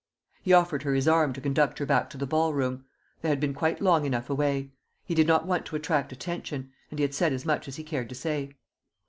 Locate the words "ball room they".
2.25-3.29